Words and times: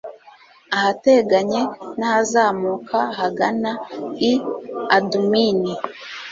ahateganye 0.75 1.61
n'ahazamuka 1.97 2.97
hagana 3.19 3.71
i 4.29 4.33
adumini 4.95 5.73